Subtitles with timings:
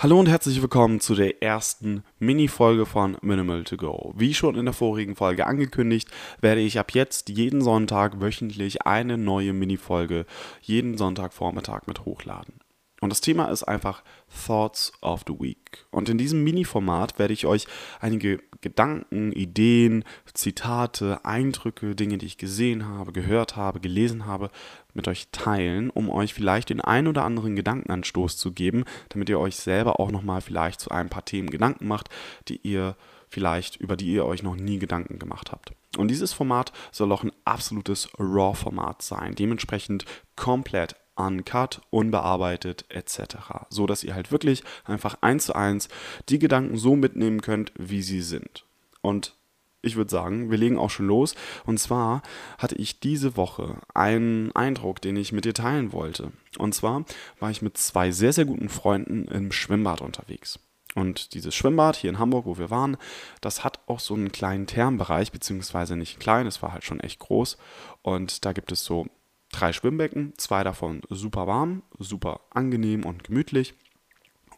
[0.00, 4.12] Hallo und herzlich willkommen zu der ersten Mini-Folge von Minimal to Go.
[4.16, 6.08] Wie schon in der vorigen Folge angekündigt,
[6.40, 10.26] werde ich ab jetzt jeden Sonntag wöchentlich eine neue Mini-Folge
[10.60, 12.54] jeden Sonntagvormittag mit hochladen.
[13.02, 14.04] Und das Thema ist einfach
[14.46, 15.84] Thoughts of the Week.
[15.90, 17.66] Und in diesem Mini-Format werde ich euch
[17.98, 24.50] einige Gedanken, Ideen, Zitate, Eindrücke, Dinge, die ich gesehen habe, gehört habe, gelesen habe,
[24.94, 29.40] mit euch teilen, um euch vielleicht den ein oder anderen Gedankenanstoß zu geben, damit ihr
[29.40, 32.08] euch selber auch nochmal vielleicht zu ein paar Themen Gedanken macht,
[32.46, 32.94] die ihr
[33.28, 35.72] vielleicht, über die ihr euch noch nie Gedanken gemacht habt.
[35.98, 40.04] Und dieses Format soll auch ein absolutes RAW-Format sein, dementsprechend
[40.36, 43.66] komplett uncut, unbearbeitet etc.
[43.70, 45.88] So dass ihr halt wirklich einfach eins zu eins
[46.28, 48.64] die Gedanken so mitnehmen könnt, wie sie sind.
[49.00, 49.34] Und
[49.82, 51.34] ich würde sagen, wir legen auch schon los.
[51.66, 52.22] Und zwar
[52.56, 56.30] hatte ich diese Woche einen Eindruck, den ich mit dir teilen wollte.
[56.58, 57.04] Und zwar
[57.40, 60.60] war ich mit zwei sehr, sehr guten Freunden im Schwimmbad unterwegs.
[60.94, 62.96] Und dieses Schwimmbad hier in Hamburg, wo wir waren,
[63.40, 67.18] das hat auch so einen kleinen Thermenbereich, beziehungsweise nicht klein, es war halt schon echt
[67.18, 67.56] groß.
[68.02, 69.06] Und da gibt es so
[69.52, 73.74] drei Schwimmbecken, zwei davon super warm, super angenehm und gemütlich.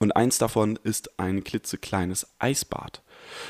[0.00, 3.02] Und eins davon ist ein klitzekleines Eisbad.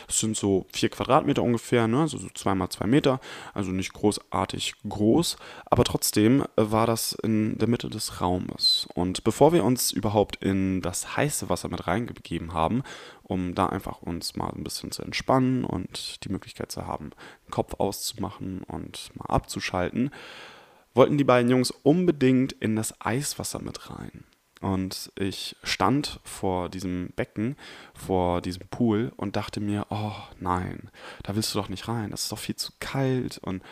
[0.07, 2.01] Das sind so vier Quadratmeter ungefähr, ne?
[2.01, 3.21] also so zwei mal zwei Meter,
[3.53, 8.89] also nicht großartig groß, aber trotzdem war das in der Mitte des Raumes.
[8.95, 12.83] Und bevor wir uns überhaupt in das heiße Wasser mit reingegeben haben,
[13.23, 17.11] um da einfach uns mal ein bisschen zu entspannen und die Möglichkeit zu haben,
[17.47, 20.11] den Kopf auszumachen und mal abzuschalten,
[20.99, 24.25] wollten die beiden Jungs unbedingt in das Eiswasser mit rein.
[24.61, 27.55] Und ich stand vor diesem Becken,
[27.95, 30.91] vor diesem Pool und dachte mir, oh nein,
[31.23, 33.39] da willst du doch nicht rein, das ist doch viel zu kalt.
[33.39, 33.63] Und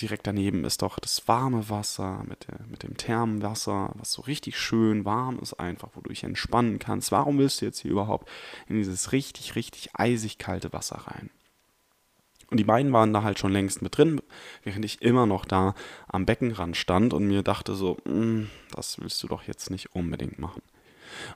[0.00, 4.58] direkt daneben ist doch das warme Wasser mit, der, mit dem Thermenwasser, was so richtig
[4.58, 7.12] schön warm ist einfach, wo du dich entspannen kannst.
[7.12, 8.30] Warum willst du jetzt hier überhaupt
[8.66, 11.28] in dieses richtig, richtig eisig kalte Wasser rein?
[12.50, 14.20] Und die beiden waren da halt schon längst mit drin,
[14.62, 15.74] während ich immer noch da
[16.06, 20.38] am Beckenrand stand und mir dachte so, mm, das willst du doch jetzt nicht unbedingt
[20.38, 20.62] machen.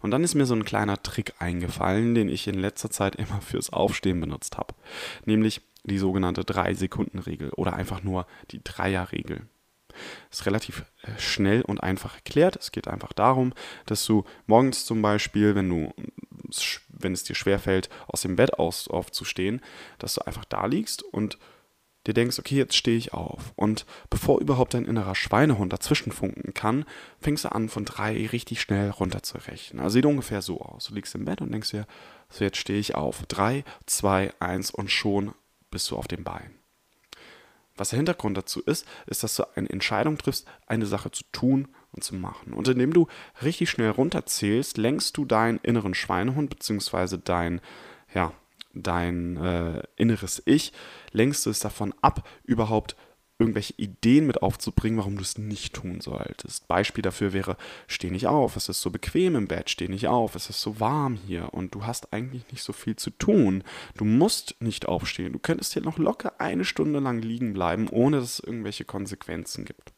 [0.03, 3.41] Und dann ist mir so ein kleiner Trick eingefallen, den ich in letzter Zeit immer
[3.41, 4.75] fürs Aufstehen benutzt habe.
[5.25, 9.43] Nämlich die sogenannte 3-Sekunden-Regel oder einfach nur die Dreier-Regel.
[10.31, 12.57] Ist relativ äh, schnell und einfach erklärt.
[12.57, 13.53] Es geht einfach darum,
[13.87, 15.93] dass du morgens zum Beispiel, wenn du
[17.03, 19.61] wenn es dir schwerfällt, aus dem Bett aus, aufzustehen,
[19.99, 21.39] dass du einfach da liegst und
[22.07, 23.53] dir denkst, okay, jetzt stehe ich auf.
[23.57, 26.85] Und bevor überhaupt dein innerer Schweinehund dazwischen funken kann,
[27.21, 29.83] fängst du an, von drei richtig schnell runterzurechnen.
[29.83, 30.87] Also sieht ungefähr so aus.
[30.87, 31.87] Du liegst im Bett und denkst dir,
[32.31, 33.27] so jetzt stehe ich auf.
[33.27, 35.35] Drei, zwei, eins und schon
[35.71, 36.55] bist du auf dem Bein.
[37.77, 41.69] Was der Hintergrund dazu ist, ist, dass du eine Entscheidung triffst, eine Sache zu tun
[41.93, 42.53] und zu machen.
[42.53, 43.07] Und indem du
[43.43, 47.19] richtig schnell runterzählst, lenkst du deinen inneren Schweinehund bzw.
[47.23, 47.61] dein,
[48.15, 48.33] ja,
[48.75, 50.73] dein äh, inneres Ich,
[51.13, 52.97] lenkst du es davon ab, überhaupt
[53.41, 56.69] irgendwelche Ideen mit aufzubringen, warum du es nicht tun solltest.
[56.69, 57.57] Beispiel dafür wäre,
[57.87, 60.79] steh nicht auf, es ist so bequem im Bett, steh nicht auf, es ist so
[60.79, 63.65] warm hier und du hast eigentlich nicht so viel zu tun.
[63.97, 68.19] Du musst nicht aufstehen, du könntest hier noch locker eine Stunde lang liegen bleiben, ohne
[68.19, 69.95] dass es irgendwelche Konsequenzen gibt.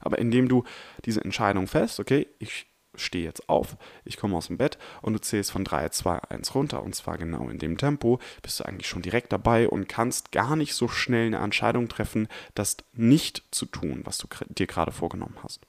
[0.00, 0.64] Aber indem du
[1.04, 5.20] diese Entscheidung fest, okay, ich stehe jetzt auf, ich komme aus dem Bett und du
[5.20, 8.88] zählst von 3, 2, 1 runter und zwar genau in dem Tempo, bist du eigentlich
[8.88, 13.66] schon direkt dabei und kannst gar nicht so schnell eine Entscheidung treffen, das nicht zu
[13.66, 15.60] tun, was du dir gerade vorgenommen hast.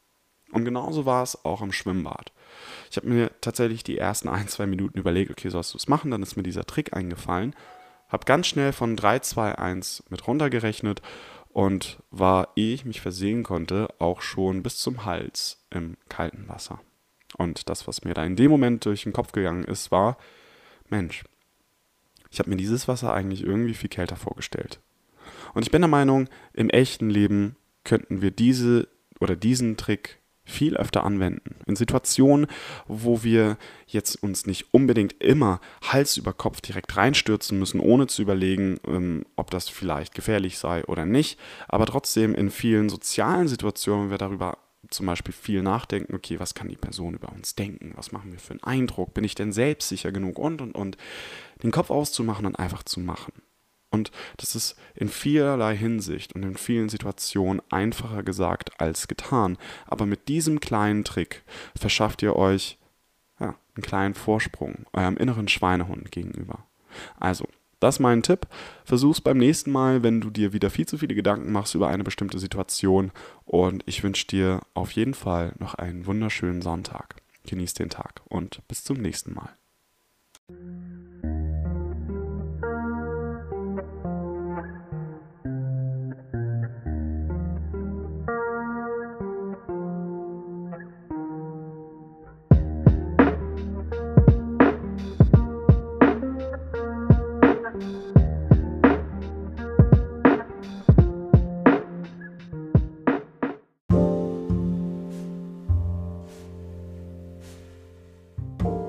[0.51, 2.31] Und genauso war es auch im Schwimmbad.
[2.89, 6.11] Ich habe mir tatsächlich die ersten ein, zwei Minuten überlegt, okay, sollst du es machen?
[6.11, 7.55] Dann ist mir dieser Trick eingefallen.
[8.07, 11.01] Habe ganz schnell von 3, 2, 1 mit runtergerechnet
[11.55, 16.81] und war, ehe ich mich versehen konnte, auch schon bis zum Hals im kalten Wasser.
[17.37, 20.17] Und das, was mir da in dem Moment durch den Kopf gegangen ist, war,
[20.89, 21.23] Mensch,
[22.29, 24.81] ich habe mir dieses Wasser eigentlich irgendwie viel kälter vorgestellt.
[25.53, 27.55] Und ich bin der Meinung, im echten Leben
[27.85, 28.89] könnten wir diese
[29.21, 31.55] oder diesen Trick viel öfter anwenden.
[31.65, 32.47] In Situationen,
[32.87, 33.57] wo wir
[33.87, 39.25] jetzt uns nicht unbedingt immer Hals über Kopf direkt reinstürzen müssen, ohne zu überlegen, ähm,
[39.35, 41.39] ob das vielleicht gefährlich sei oder nicht.
[41.67, 44.57] Aber trotzdem in vielen sozialen Situationen, wenn wir darüber
[44.89, 47.93] zum Beispiel viel nachdenken, okay, was kann die Person über uns denken?
[47.95, 49.13] Was machen wir für einen Eindruck?
[49.13, 50.37] Bin ich denn selbstsicher genug?
[50.37, 50.97] Und, und, und.
[51.63, 53.33] Den Kopf auszumachen und einfach zu machen.
[53.95, 59.57] Und das ist in vielerlei Hinsicht und in vielen Situationen einfacher gesagt als getan.
[59.87, 61.43] Aber mit diesem kleinen Trick
[61.79, 62.77] verschafft ihr euch
[63.39, 66.65] ja, einen kleinen Vorsprung eurem inneren Schweinehund gegenüber.
[67.19, 67.47] Also,
[67.79, 68.47] das ist mein Tipp.
[68.83, 72.03] Versuch's beim nächsten Mal, wenn du dir wieder viel zu viele Gedanken machst über eine
[72.03, 73.11] bestimmte Situation.
[73.45, 77.15] Und ich wünsche dir auf jeden Fall noch einen wunderschönen Sonntag.
[77.47, 79.55] genießt den Tag und bis zum nächsten Mal.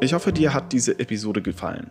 [0.06, 1.90] Ich hoffe, dir hat diese Episode gefallen.